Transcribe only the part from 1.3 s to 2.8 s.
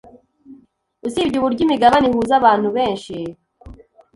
uburyo imigabane ihuza abantu